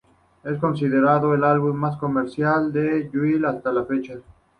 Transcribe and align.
Es 0.43 0.57
considerado 0.57 1.35
el 1.35 1.43
álbum 1.43 1.75
más 1.75 1.95
comercial 1.97 2.73
de 2.73 3.07
Jewel 3.13 3.45
hasta 3.45 3.71
la 3.71 3.85
fecha. 3.85 4.15